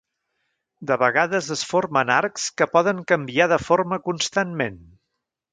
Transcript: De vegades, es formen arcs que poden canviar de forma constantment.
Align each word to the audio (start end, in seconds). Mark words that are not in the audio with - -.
De 0.91 0.95
vegades, 1.01 1.49
es 1.57 1.61
formen 1.73 2.11
arcs 2.15 2.47
que 2.61 2.69
poden 2.79 3.05
canviar 3.15 3.49
de 3.55 3.63
forma 3.69 4.03
constantment. 4.11 4.85